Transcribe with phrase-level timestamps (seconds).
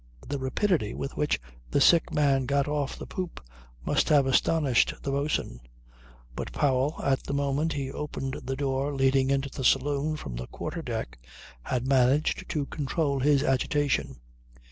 [0.27, 1.39] The rapidity with which
[1.69, 3.39] the sick man got off the poop
[3.85, 5.59] must have astonished the boatswain.
[6.35, 10.47] But Powell, at the moment he opened the door leading into the saloon from the
[10.47, 11.19] quarter deck,
[11.61, 14.15] had managed to control his agitation.